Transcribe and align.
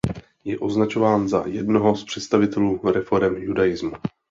Je 0.43 0.59
označován 0.59 1.27
za 1.27 1.43
jednoho 1.47 1.95
z 1.95 2.03
představitelů 2.03 2.81
reforem 2.91 3.35
judaismu. 3.37 3.93